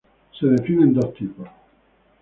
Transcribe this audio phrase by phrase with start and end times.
[0.31, 1.47] Se definen dos tipos.